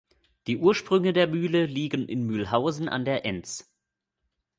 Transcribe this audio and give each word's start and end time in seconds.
Die 0.47 0.57
Ursprünge 0.57 1.13
der 1.13 1.27
Mühle 1.27 1.67
liegen 1.67 2.09
in 2.09 2.23
Mühlhausen 2.25 2.89
an 2.89 3.05
der 3.05 3.23
Enz. 3.23 3.69